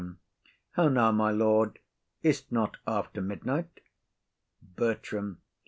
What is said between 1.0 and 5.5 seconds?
my lord, is't not after midnight? BERTRAM.